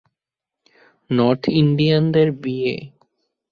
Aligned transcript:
North 1.09 1.43
ইন্ডিয়ানদের 1.53 2.27
বিয়ে। 2.41 2.73